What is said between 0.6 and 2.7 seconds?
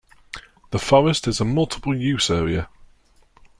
The forest is a multiple use area.